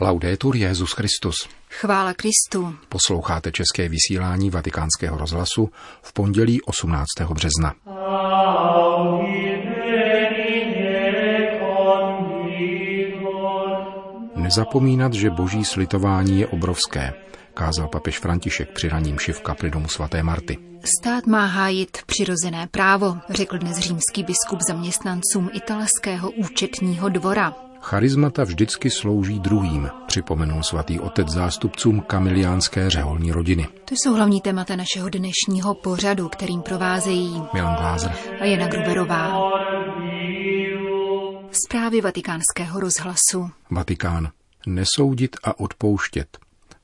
[0.00, 1.48] Laudetur Jezus Christus.
[1.70, 2.74] Chvála Kristu.
[2.88, 5.70] Posloucháte české vysílání Vatikánského rozhlasu
[6.02, 7.06] v pondělí 18.
[7.30, 7.74] března.
[14.36, 17.12] Nezapomínat, že boží slitování je obrovské,
[17.54, 20.58] kázal papež František při raním šiv kapli domu svaté Marty.
[21.00, 27.54] Stát má hájit přirozené právo, řekl dnes římský biskup zaměstnancům italského účetního dvora.
[27.84, 33.68] Charizmata vždycky slouží druhým, připomenul svatý otec zástupcům kamiliánské řeholní rodiny.
[33.84, 39.50] To jsou hlavní témata našeho dnešního pořadu, kterým provázejí Milan Glázer a Jana Gruberová.
[41.50, 43.50] Zprávy vatikánského rozhlasu.
[43.70, 44.30] Vatikán.
[44.66, 46.38] Nesoudit a odpouštět.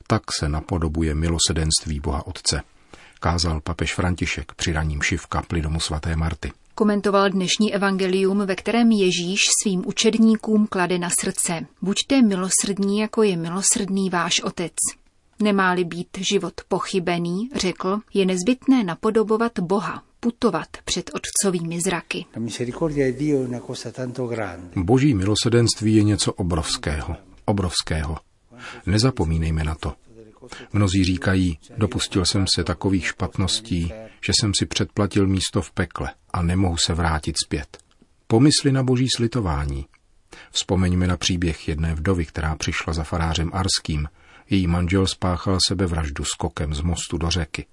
[0.07, 2.61] Tak se napodobuje milosedenství Boha Otce,
[3.19, 6.51] kázal papež František při raním šiv kapli domu svaté Marty
[6.81, 11.65] komentoval dnešní evangelium, ve kterém Ježíš svým učedníkům klade na srdce.
[11.81, 14.73] Buďte milosrdní, jako je milosrdný váš otec.
[15.41, 22.25] Nemáli být život pochybený, řekl, je nezbytné napodobovat Boha, putovat před otcovými zraky.
[24.75, 27.15] Boží milosedenství je něco obrovského.
[27.45, 28.17] Obrovského.
[28.85, 29.93] Nezapomínejme na to.
[30.73, 33.93] Mnozí říkají, dopustil jsem se takových špatností,
[34.25, 37.77] že jsem si předplatil místo v pekle a nemohu se vrátit zpět.
[38.27, 39.85] Pomysli na boží slitování.
[40.51, 44.07] Vzpomeňme na příběh jedné vdovy, která přišla za farářem Arským.
[44.49, 47.65] Její manžel spáchal sebevraždu skokem z mostu do řeky.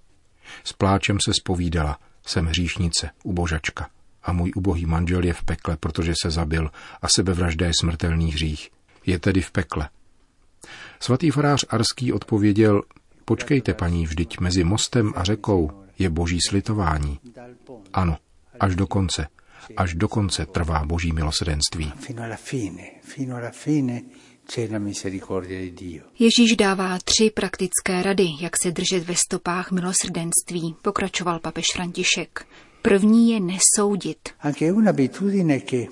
[0.65, 3.89] S pláčem se spovídala, jsem hříšnice, ubožačka.
[4.23, 6.71] A můj ubohý manžel je v pekle, protože se zabil
[7.03, 8.71] a sebevražda je smrtelný hřích.
[9.07, 9.89] Je tedy v pekle.
[11.01, 12.83] Svatý farář Arský odpověděl,
[13.25, 17.21] počkejte paní, vždyť mezi mostem a řekou je boží slitování.
[17.93, 18.17] Ano,
[18.61, 19.27] až do konce.
[19.77, 21.93] Až do konce trvá boží milosedenství.
[26.19, 32.47] Ježíš dává tři praktické rady, jak se držet ve stopách milosrdenství, pokračoval papež František.
[32.83, 34.29] První je nesoudit.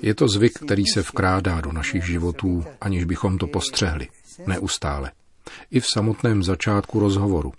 [0.03, 4.09] Je to zvyk, který se vkrádá do našich životů, aniž bychom to postřehli.
[4.47, 5.13] Neustále.
[5.71, 7.53] I v samotném začátku rozhovoru.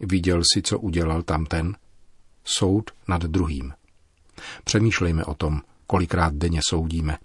[0.00, 1.76] Viděl si, co udělal tamten?
[2.44, 3.72] Soud nad druhým.
[4.64, 7.18] Přemýšlejme o tom, kolikrát denně soudíme.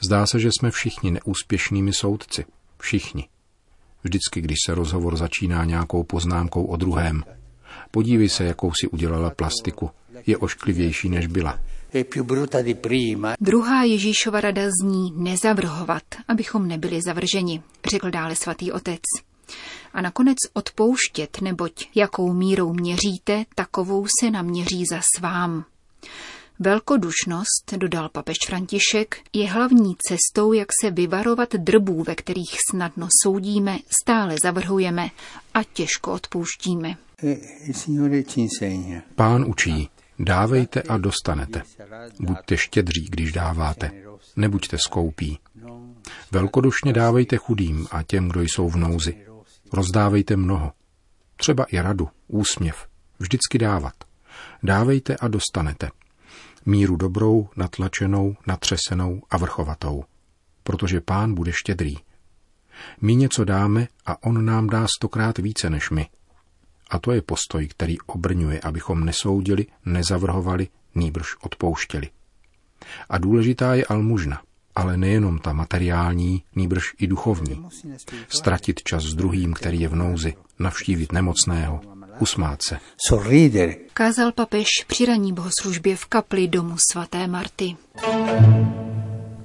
[0.00, 2.44] Zdá se, že jsme všichni neúspěšnými soudci.
[2.78, 3.28] Všichni.
[4.04, 7.24] Vždycky, když se rozhovor začíná nějakou poznámkou o druhém.
[7.90, 9.90] Podívej se, jakou si udělala plastiku.
[10.26, 11.58] Je ošklivější, než byla.
[13.40, 19.00] Druhá Ježíšova rada zní nezavrhovat, abychom nebyli zavrženi, řekl dále svatý otec.
[19.92, 25.64] A nakonec odpouštět, neboť jakou mírou měříte, takovou se naměří za svám.
[26.58, 33.78] Velkodušnost, dodal papež František, je hlavní cestou, jak se vyvarovat drbů, ve kterých snadno soudíme,
[34.02, 35.10] stále zavrhujeme
[35.54, 36.96] a těžko odpouštíme.
[39.14, 41.62] Pán učí, dávejte a dostanete.
[42.20, 43.90] Buďte štědří, když dáváte.
[44.36, 45.38] Nebuďte skoupí.
[46.30, 49.26] Velkodušně dávejte chudým a těm, kdo jsou v nouzi.
[49.72, 50.72] Rozdávejte mnoho.
[51.36, 52.86] Třeba i radu, úsměv.
[53.18, 53.94] Vždycky dávat.
[54.62, 55.90] Dávejte a dostanete.
[56.66, 60.04] Míru dobrou, natlačenou, natřesenou a vrchovatou.
[60.62, 61.96] Protože pán bude štědrý.
[63.00, 66.06] My něco dáme a on nám dá stokrát více než my.
[66.90, 72.10] A to je postoj, který obrňuje, abychom nesoudili, nezavrhovali, nýbrž odpouštěli.
[73.08, 74.42] A důležitá je almužna,
[74.74, 77.66] ale nejenom ta materiální, nýbrž i duchovní.
[78.28, 81.80] Stratit čas s druhým, který je v nouzi, navštívit nemocného,
[82.18, 82.78] usmát se.
[83.94, 87.76] Kázal papež při raní bohoslužbě v kapli domu svaté Marty.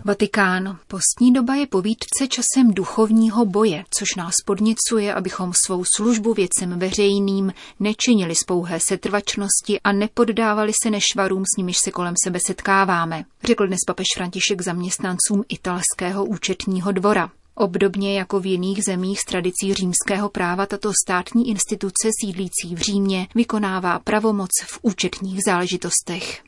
[0.06, 0.78] Vatikán.
[0.88, 7.54] Postní doba je povídce časem duchovního boje, což nás podnicuje, abychom svou službu věcem veřejným
[7.80, 13.68] nečinili z pouhé setrvačnosti a nepoddávali se nešvarům, s nimiž se kolem sebe setkáváme, řekl
[13.68, 17.32] dnes papež František zaměstnancům italského účetního dvora.
[17.56, 23.28] Obdobně jako v jiných zemích s tradicí římského práva tato státní instituce sídlící v Římě
[23.36, 26.42] vykonává pravomoc v účetních záležitostech.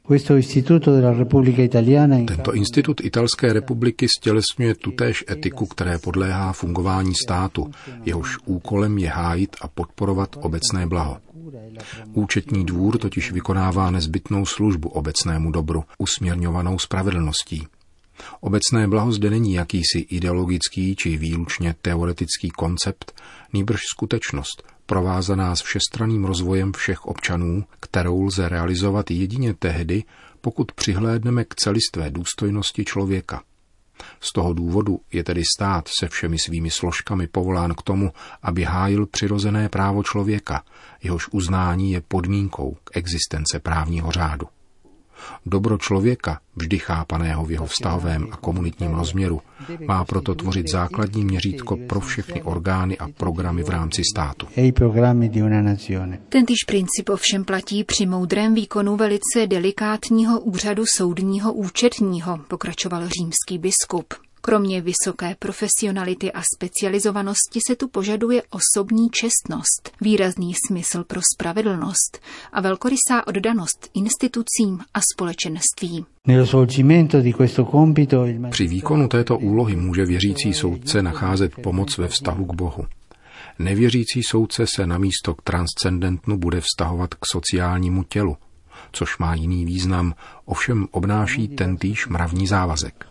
[2.28, 7.72] Tento institut Italské republiky stělesňuje tutéž etiku, které podléhá fungování státu,
[8.06, 11.18] jehož úkolem je hájit a podporovat obecné blaho.
[12.14, 17.68] Účetní dvůr totiž vykonává nezbytnou službu obecnému dobru, usměrňovanou spravedlností.
[18.42, 23.22] Obecné blaho zde není jakýsi ideologický či výlučně teoretický koncept,
[23.54, 30.04] nýbrž skutečnost, provázaná s všestraným rozvojem všech občanů, kterou lze realizovat jedině tehdy,
[30.42, 33.44] pokud přihlédneme k celistvé důstojnosti člověka.
[34.20, 38.12] Z toho důvodu je tedy stát se všemi svými složkami povolán k tomu,
[38.42, 40.64] aby hájil přirozené právo člověka,
[41.04, 44.48] jehož uznání je podmínkou k existence právního řádu.
[45.46, 49.42] Dobro člověka, vždy chápaného v jeho vztahovém a komunitním rozměru,
[49.88, 54.48] má proto tvořit základní měřítko pro všechny orgány a programy v rámci státu.
[56.30, 64.14] Tentýž princip ovšem platí při moudrém výkonu velice delikátního úřadu soudního účetního, pokračoval římský biskup.
[64.46, 72.20] Kromě vysoké profesionality a specializovanosti se tu požaduje osobní čestnost, výrazný smysl pro spravedlnost
[72.54, 76.06] a velkorysá oddanost institucím a společenství.
[78.52, 82.86] Při výkonu této úlohy může věřící soudce nacházet pomoc ve vztahu k Bohu.
[83.60, 88.38] Nevěřící soudce se na místo k transcendentnu bude vztahovat k sociálnímu tělu,
[88.92, 90.14] což má jiný význam,
[90.46, 93.06] ovšem obnáší tentýž mravní závazek.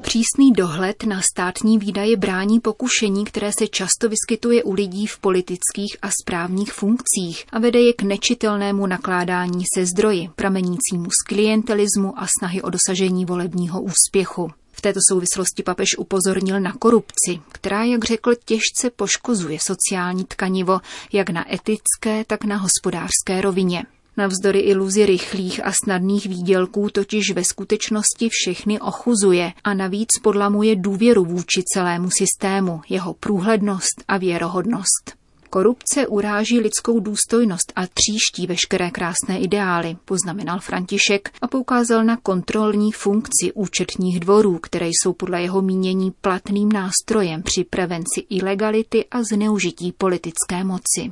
[0.00, 5.96] Přísný dohled na státní výdaje brání pokušení, které se často vyskytuje u lidí v politických
[6.02, 12.26] a správních funkcích a vede je k nečitelnému nakládání se zdroji, pramenícímu z klientelismu a
[12.38, 14.50] snahy o dosažení volebního úspěchu.
[14.80, 20.80] V této souvislosti papež upozornil na korupci, která, jak řekl, těžce poškozuje sociální tkanivo,
[21.12, 23.82] jak na etické, tak na hospodářské rovině.
[24.16, 31.24] Navzdory iluzi rychlých a snadných výdělků totiž ve skutečnosti všechny ochuzuje a navíc podlamuje důvěru
[31.24, 35.19] vůči celému systému, jeho průhlednost a věrohodnost.
[35.50, 42.92] Korupce uráží lidskou důstojnost a tříští veškeré krásné ideály, poznamenal František a poukázal na kontrolní
[42.92, 49.92] funkci účetních dvorů, které jsou podle jeho mínění platným nástrojem při prevenci ilegality a zneužití
[49.92, 51.10] politické moci.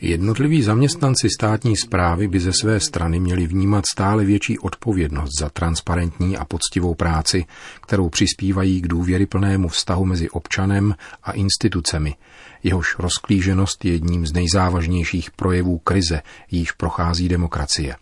[0.00, 6.36] Jednotliví zaměstnanci státní zprávy by ze své strany měli vnímat stále větší odpovědnost za transparentní
[6.36, 7.44] a poctivou práci,
[7.86, 12.14] kterou přispívají k důvěryplnému vztahu mezi občanem a institucemi institucemi,
[12.62, 17.96] jehož rozklíženost je jedním z nejzávažnějších projevů krize, již prochází demokracie.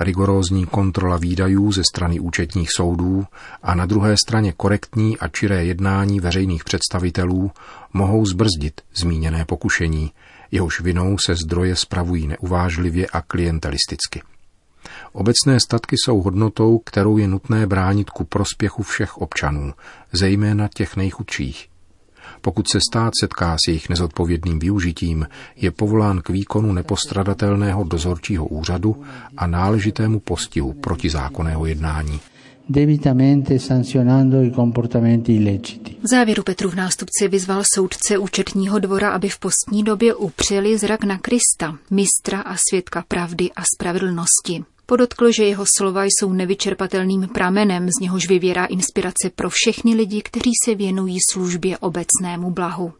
[0.00, 3.24] Rigorózní kontrola výdajů ze strany účetních soudů
[3.62, 7.50] a na druhé straně korektní a čiré jednání veřejných představitelů
[7.92, 10.12] mohou zbrzdit zmíněné pokušení,
[10.50, 14.22] jehož vinou se zdroje spravují neuvážlivě a klientelisticky.
[15.12, 19.74] Obecné statky jsou hodnotou, kterou je nutné bránit ku prospěchu všech občanů,
[20.12, 21.69] zejména těch nejchudších,
[22.40, 29.02] pokud se stát setká s jejich nezodpovědným využitím, je povolán k výkonu nepostradatelného dozorčího úřadu
[29.36, 32.20] a náležitému postihu protizákonného jednání
[32.70, 33.54] debitamente
[34.44, 35.96] i comportamenti illeciti.
[36.02, 41.04] V závěru Petru v nástupci vyzval soudce účetního dvora, aby v postní době upřeli zrak
[41.04, 44.64] na Krista, mistra a svědka pravdy a spravedlnosti.
[44.90, 50.50] Podotkl, že jeho slova jsou nevyčerpatelným pramenem, z něhož vyvěrá inspirace pro všechny lidi, kteří
[50.64, 52.92] se věnují službě obecnému blahu.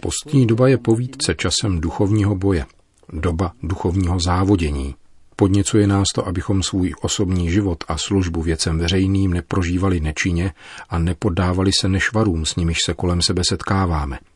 [0.00, 2.64] Postní doba je povídce časem duchovního boje,
[3.12, 4.94] doba duchovního závodění.
[5.36, 10.52] Podněcuje nás to, abychom svůj osobní život a službu věcem veřejným neprožívali nečině
[10.88, 14.18] a nepoddávali se nešvarům, s nimiž se kolem sebe setkáváme–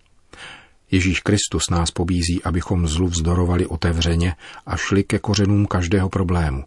[0.94, 4.34] Ježíš Kristus nás pobízí, abychom zlu vzdorovali otevřeně
[4.66, 6.64] a šli ke kořenům každého problému.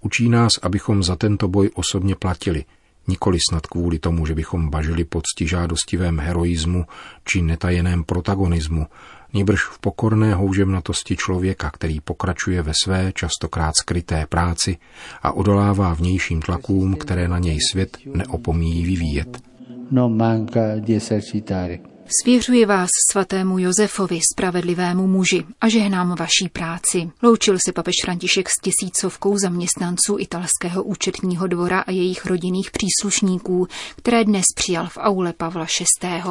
[0.00, 2.64] Učí nás, abychom za tento boj osobně platili,
[3.08, 6.84] nikoli snad kvůli tomu, že bychom bažili pod žádostivém heroismu
[7.24, 8.86] či netajeném protagonismu,
[9.34, 14.76] níbrž v pokorné houževnatosti člověka, který pokračuje ve své častokrát skryté práci
[15.22, 19.42] a odolává vnějším tlakům, které na něj svět neopomíjí vyvíjet.
[19.90, 21.93] No manca di esercitare.
[22.06, 27.10] Svěřuji vás svatému Josefovi, spravedlivému muži, a žehnám vaší práci.
[27.22, 34.24] Loučil se papež František s tisícovkou zaměstnanců italského účetního dvora a jejich rodinných příslušníků, které
[34.24, 35.66] dnes přijal v aule Pavla
[36.02, 36.22] VI.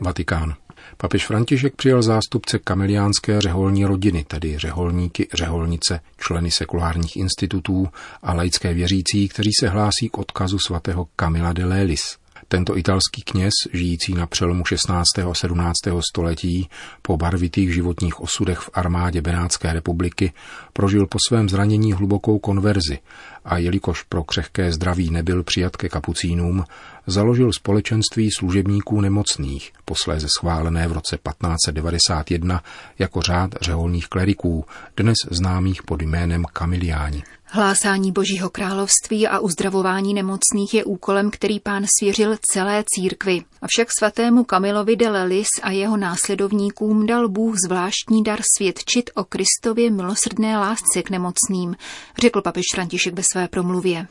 [0.00, 0.54] Vatikán.
[0.96, 7.88] Papež František přijal zástupce kameliánské řeholní rodiny, tedy řeholníky, řeholnice, členy sekulárních institutů
[8.22, 12.18] a laické věřící, kteří se hlásí k odkazu svatého Camila de Lelis.
[12.50, 15.04] Tento italský kněz, žijící na přelomu 16.
[15.30, 15.76] a 17.
[16.10, 16.68] století,
[17.02, 20.32] po barvitých životních osudech v armádě Benátské republiky,
[20.72, 22.98] prožil po svém zranění hlubokou konverzi
[23.44, 26.64] a jelikož pro křehké zdraví nebyl přijat ke kapucínům,
[27.06, 32.62] založil společenství služebníků nemocných, posléze schválené v roce 1591
[32.98, 34.64] jako řád řeholních kleriků,
[34.96, 37.22] dnes známých pod jménem Kamiliáni.
[37.50, 43.42] Hlásání Božího království a uzdravování nemocných je úkolem, který pán svěřil celé církvi.
[43.62, 49.90] Avšak svatému Kamilovi de Lelis a jeho následovníkům dal Bůh zvláštní dar svědčit o Kristově
[49.90, 51.76] milosrdné lásce k nemocným,
[52.18, 54.06] řekl papež František ve své promluvě.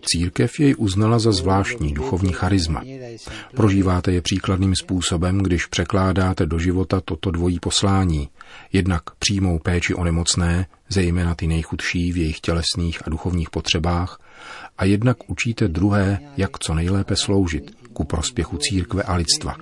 [0.00, 2.82] Církev jej uznala za zvláštní duchovní charisma.
[3.54, 8.28] Prožíváte je příkladným způsobem, když překládáte do života toto dvojí poslání.
[8.72, 14.20] Jednak přímou péči o nemocné, zejména ty nejchudší v jejich tělesných a duchovních potřebách,
[14.78, 19.56] a jednak učíte druhé, jak co nejlépe sloužit ku prospěchu církve a lidstva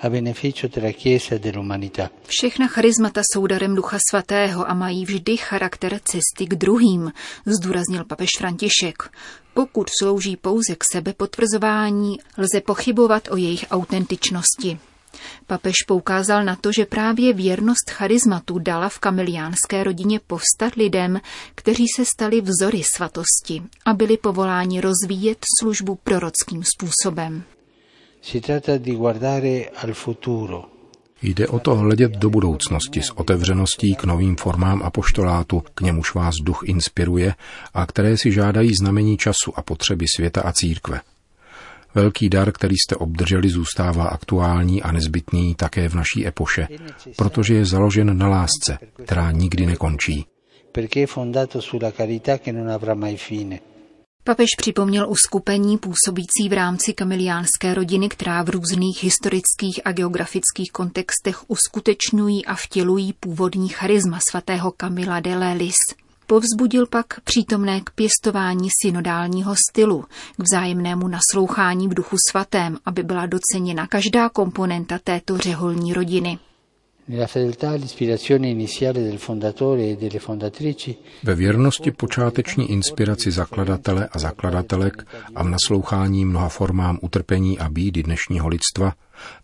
[0.00, 2.10] a beneficio della Chiesa e dell'umanità.
[2.26, 7.12] Všechna charizmata jsou darem Ducha Svatého a mají vždy charakter cesty k druhým,
[7.46, 9.10] zdůraznil papež František.
[9.54, 14.78] Pokud slouží pouze k sebe potvrzování, lze pochybovat o jejich autentičnosti.
[15.46, 21.20] Papež poukázal na to, že právě věrnost charizmatu dala v kamiliánské rodině povstat lidem,
[21.54, 27.42] kteří se stali vzory svatosti a byli povoláni rozvíjet službu prorockým způsobem.
[31.22, 36.34] Jde o to hledět do budoucnosti s otevřeností k novým formám apoštolátu, k němuž vás
[36.42, 37.34] duch inspiruje
[37.74, 41.00] a které si žádají znamení času a potřeby světa a církve.
[41.94, 46.68] Velký dar, který jste obdrželi, zůstává aktuální a nezbytný také v naší epoše,
[47.16, 50.26] protože je založen na lásce, která nikdy nekončí.
[50.72, 53.60] Perché è fondato sulla carità che non avrà mai fine.
[54.28, 61.50] Papež připomněl uskupení působící v rámci kamiliánské rodiny, která v různých historických a geografických kontextech
[61.50, 65.76] uskutečňují a vtělují původní charisma svatého Kamila de Lelis.
[66.26, 70.04] Povzbudil pak přítomné k pěstování synodálního stylu,
[70.36, 76.38] k vzájemnému naslouchání v duchu svatém, aby byla doceněna každá komponenta této řeholní rodiny.
[77.10, 77.26] E
[81.24, 88.02] Ve věrnosti počáteční inspiraci zakladatele a zakladatelek a v naslouchání mnoha formám utrpení a bídy
[88.02, 88.92] dnešního lidstva,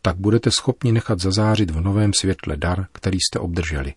[0.02, 3.94] tak budete schopni nechat zazářit v novém světle dar, který jste obdrželi.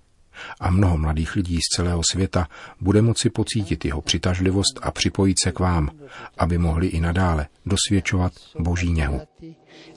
[0.59, 2.47] A mnoho mladých lidí z celého světa
[2.81, 5.89] bude moci pocítit jeho přitažlivost a připojit se k vám,
[6.37, 9.21] aby mohli i nadále dosvědčovat Boží něhu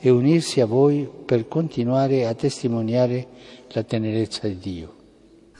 [0.03, 3.27] e unirsi a voi per continuare a testimoniare
[3.75, 4.89] la tenerezza di Dio.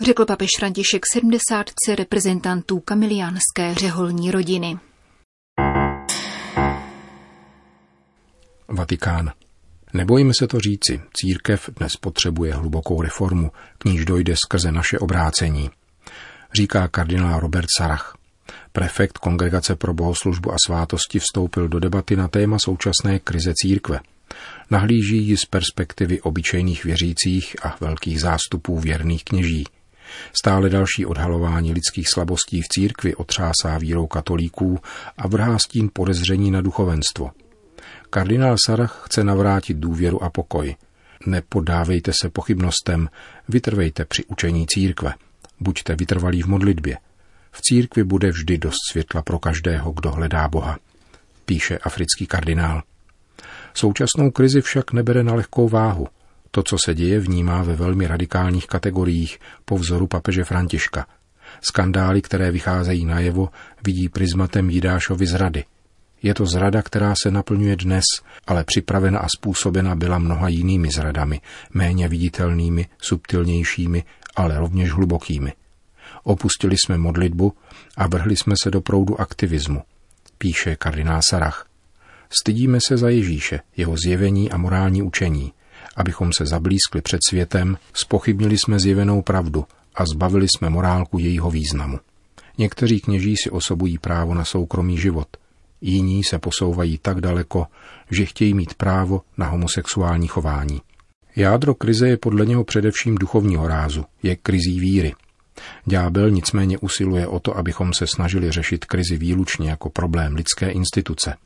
[0.01, 4.79] Řekl papež František 70 reprezentantů kamiliánské řeholní rodiny.
[8.69, 9.33] Vatikán.
[9.93, 15.71] Nebojíme se to říci, církev dnes potřebuje hlubokou reformu, k níž dojde skrze naše obrácení,
[16.55, 18.17] říká kardinál Robert Sarach.
[18.73, 24.01] Prefekt Kongregace pro bohoslužbu a svátosti vstoupil do debaty na téma současné krize církve.
[24.71, 29.65] Nahlíží ji z perspektivy obyčejných věřících a velkých zástupů věrných kněží.
[30.33, 34.79] Stále další odhalování lidských slabostí v církvi otřásá vírou katolíků
[35.19, 37.31] a vrhá stín podezření na duchovenstvo.
[38.11, 40.77] Kardinál Sarach chce navrátit důvěru a pokoj.
[41.27, 43.09] Nepodávejte se pochybnostem,
[43.49, 45.15] vytrvejte při učení církve.
[45.61, 46.99] Buďte vytrvalí v modlitbě.
[47.53, 50.79] V církvi bude vždy dost světla pro každého, kdo hledá Boha,
[51.45, 52.83] píše africký kardinál.
[53.75, 56.07] Současnou krizi však nebere na lehkou váhu.
[56.51, 61.07] To, co se děje, vnímá ve velmi radikálních kategoriích po vzoru papeže Františka.
[61.61, 63.49] Skandály, které vycházejí najevo,
[63.87, 65.65] vidí prismatem Jidášovy zrady.
[66.23, 68.05] Je to zrada, která se naplňuje dnes,
[68.47, 71.41] ale připravena a způsobena byla mnoha jinými zradami,
[71.75, 74.05] méně viditelnými, subtilnějšími,
[74.37, 75.53] ale rovněž hlubokými.
[76.23, 77.53] Opustili jsme modlitbu
[77.97, 79.83] a vrhli jsme se do proudu aktivismu,
[80.39, 81.70] píše kardinál Sarach.
[82.33, 85.53] Stydíme se za Ježíše, jeho zjevení a morální učení.
[85.97, 91.99] Abychom se zablízkli před světem, spochybnili jsme zjevenou pravdu a zbavili jsme morálku jejího významu.
[92.59, 95.29] Někteří kněží si osobují právo na soukromý život,
[95.81, 97.67] jiní se posouvají tak daleko,
[98.11, 100.81] že chtějí mít právo na homosexuální chování.
[101.37, 105.15] Jádro krize je podle něho především duchovního rázu, je krizí víry.
[105.87, 111.35] Ďábel nicméně usiluje o to, abychom se snažili řešit krizi výlučně jako problém lidské instituce–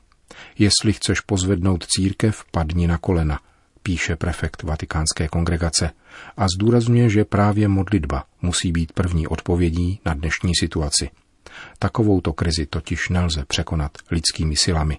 [0.59, 3.40] Jestli chceš pozvednout církev, padni na kolena,
[3.83, 5.90] píše prefekt Vatikánské kongregace
[6.37, 11.11] a zdůrazňuje, že právě modlitba musí být první odpovědí na dnešní situaci.
[11.78, 14.99] Takovouto krizi totiž nelze překonat lidskými silami.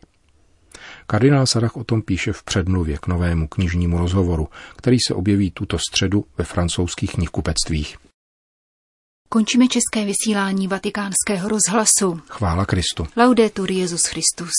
[1.07, 5.77] Kardinál Sarach o tom píše v předmluvě k novému knižnímu rozhovoru, který se objeví tuto
[5.77, 7.97] středu ve francouzských knihkupectvích.
[9.29, 12.21] Končíme české vysílání vatikánského rozhlasu.
[12.27, 13.07] Chvála Kristu.
[13.17, 14.51] Laudetur Jezus Christus.